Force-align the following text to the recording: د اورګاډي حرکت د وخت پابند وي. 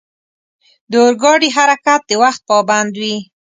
د 0.91 0.93
اورګاډي 1.05 1.49
حرکت 1.57 2.01
د 2.09 2.11
وخت 2.21 2.41
پابند 2.49 2.93
وي. 3.01 3.15